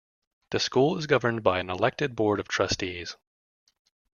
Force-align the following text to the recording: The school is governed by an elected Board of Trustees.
The 0.49 0.59
school 0.59 0.97
is 0.97 1.05
governed 1.05 1.43
by 1.43 1.59
an 1.59 1.69
elected 1.69 2.15
Board 2.15 2.39
of 2.39 2.47
Trustees. 2.47 3.17